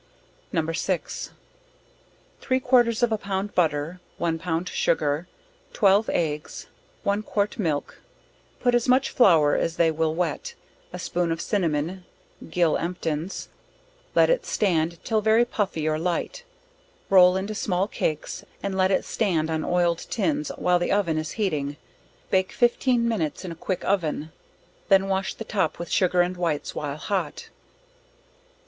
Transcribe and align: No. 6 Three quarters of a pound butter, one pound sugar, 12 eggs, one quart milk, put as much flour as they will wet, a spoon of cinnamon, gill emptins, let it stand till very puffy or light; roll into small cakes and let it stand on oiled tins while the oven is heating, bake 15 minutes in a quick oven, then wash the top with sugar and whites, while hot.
No. 0.51 0.65
6 0.71 1.29
Three 2.39 2.59
quarters 2.59 3.03
of 3.03 3.11
a 3.11 3.19
pound 3.19 3.53
butter, 3.53 3.99
one 4.17 4.39
pound 4.39 4.67
sugar, 4.67 5.27
12 5.73 6.09
eggs, 6.09 6.65
one 7.03 7.21
quart 7.21 7.59
milk, 7.59 8.01
put 8.59 8.73
as 8.73 8.87
much 8.87 9.11
flour 9.11 9.55
as 9.55 9.75
they 9.75 9.91
will 9.91 10.15
wet, 10.15 10.55
a 10.91 10.97
spoon 10.97 11.31
of 11.31 11.39
cinnamon, 11.39 12.03
gill 12.49 12.79
emptins, 12.79 13.49
let 14.15 14.31
it 14.31 14.43
stand 14.43 14.97
till 15.03 15.21
very 15.21 15.45
puffy 15.45 15.87
or 15.87 15.99
light; 15.99 16.45
roll 17.11 17.37
into 17.37 17.53
small 17.53 17.87
cakes 17.87 18.43
and 18.63 18.75
let 18.75 18.89
it 18.89 19.05
stand 19.05 19.51
on 19.51 19.63
oiled 19.63 19.99
tins 20.09 20.49
while 20.57 20.79
the 20.79 20.91
oven 20.91 21.19
is 21.19 21.33
heating, 21.33 21.77
bake 22.31 22.51
15 22.51 23.07
minutes 23.07 23.45
in 23.45 23.51
a 23.51 23.55
quick 23.55 23.85
oven, 23.85 24.31
then 24.89 25.07
wash 25.07 25.35
the 25.35 25.45
top 25.45 25.77
with 25.77 25.91
sugar 25.91 26.21
and 26.21 26.37
whites, 26.37 26.73
while 26.73 26.97
hot. 26.97 27.49